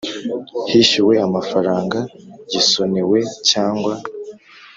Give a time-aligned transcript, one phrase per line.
[0.69, 1.99] Hishyuwe amafaranga
[2.51, 3.19] gisonewe
[3.49, 3.93] cyangwa